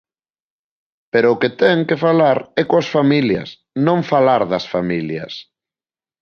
Pero 1.11 1.27
o 1.31 1.39
que 1.41 1.49
ten 1.61 1.79
que 1.89 2.01
falar 2.05 2.37
é 2.61 2.63
coas 2.69 2.87
familias, 2.95 3.49
non 3.87 3.99
falar 4.11 4.41
das 4.51 4.65
familias. 4.73 5.33